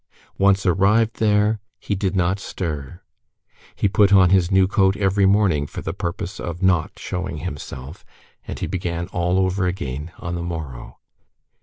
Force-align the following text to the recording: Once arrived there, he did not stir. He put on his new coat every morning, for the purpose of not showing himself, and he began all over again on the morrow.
Once 0.39 0.65
arrived 0.65 1.17
there, 1.17 1.59
he 1.79 1.93
did 1.93 2.15
not 2.15 2.39
stir. 2.39 3.01
He 3.75 3.87
put 3.87 4.11
on 4.11 4.31
his 4.31 4.49
new 4.49 4.67
coat 4.67 4.97
every 4.97 5.27
morning, 5.27 5.67
for 5.67 5.83
the 5.83 5.93
purpose 5.93 6.39
of 6.39 6.63
not 6.63 6.93
showing 6.97 7.37
himself, 7.37 8.03
and 8.47 8.57
he 8.57 8.65
began 8.65 9.05
all 9.09 9.37
over 9.37 9.67
again 9.67 10.11
on 10.17 10.33
the 10.33 10.41
morrow. 10.41 10.97